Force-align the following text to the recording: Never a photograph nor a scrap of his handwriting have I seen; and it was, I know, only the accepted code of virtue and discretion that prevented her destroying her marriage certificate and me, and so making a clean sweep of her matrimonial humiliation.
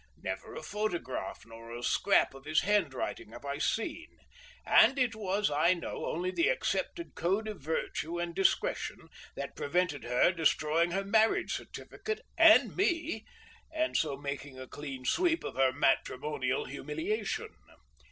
Never 0.23 0.55
a 0.55 0.63
photograph 0.63 1.45
nor 1.45 1.71
a 1.77 1.83
scrap 1.83 2.33
of 2.33 2.45
his 2.45 2.61
handwriting 2.61 3.33
have 3.33 3.45
I 3.45 3.59
seen; 3.59 4.07
and 4.65 4.97
it 4.97 5.15
was, 5.15 5.51
I 5.51 5.75
know, 5.75 6.07
only 6.07 6.31
the 6.31 6.47
accepted 6.49 7.13
code 7.13 7.47
of 7.47 7.61
virtue 7.61 8.17
and 8.17 8.33
discretion 8.33 9.09
that 9.35 9.55
prevented 9.55 10.03
her 10.05 10.31
destroying 10.31 10.89
her 10.89 11.05
marriage 11.05 11.53
certificate 11.53 12.21
and 12.35 12.75
me, 12.75 13.25
and 13.71 13.95
so 13.95 14.17
making 14.17 14.59
a 14.59 14.65
clean 14.65 15.05
sweep 15.05 15.43
of 15.43 15.53
her 15.53 15.71
matrimonial 15.71 16.65
humiliation. 16.65 17.49